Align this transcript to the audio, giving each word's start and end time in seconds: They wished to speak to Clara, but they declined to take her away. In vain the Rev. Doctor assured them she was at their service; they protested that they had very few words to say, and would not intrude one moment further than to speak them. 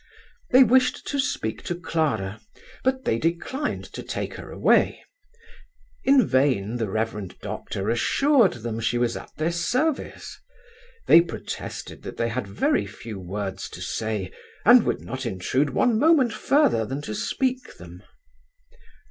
They 0.49 0.63
wished 0.63 1.05
to 1.09 1.19
speak 1.19 1.61
to 1.65 1.75
Clara, 1.75 2.41
but 2.83 3.05
they 3.05 3.19
declined 3.19 3.83
to 3.93 4.01
take 4.01 4.33
her 4.33 4.49
away. 4.51 5.05
In 6.03 6.25
vain 6.25 6.77
the 6.77 6.89
Rev. 6.89 7.39
Doctor 7.39 7.87
assured 7.87 8.53
them 8.53 8.79
she 8.79 8.97
was 8.97 9.15
at 9.15 9.29
their 9.37 9.51
service; 9.51 10.41
they 11.05 11.21
protested 11.21 12.01
that 12.01 12.17
they 12.17 12.29
had 12.29 12.47
very 12.47 12.87
few 12.87 13.19
words 13.19 13.69
to 13.69 13.79
say, 13.79 14.33
and 14.65 14.85
would 14.87 15.01
not 15.01 15.27
intrude 15.27 15.69
one 15.69 15.99
moment 15.99 16.33
further 16.33 16.83
than 16.83 17.03
to 17.03 17.13
speak 17.13 17.77
them. 17.77 18.01